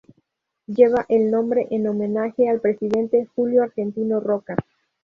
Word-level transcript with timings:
Lleva 0.65 1.05
el 1.09 1.29
nombre 1.29 1.67
en 1.69 1.85
homenaje 1.87 2.49
al 2.49 2.59
Presidente 2.59 3.27
Julio 3.35 3.61
Argentino 3.61 4.19
Roca. 4.19 4.55